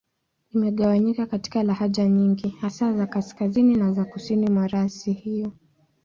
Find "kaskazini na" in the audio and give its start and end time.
3.07-3.91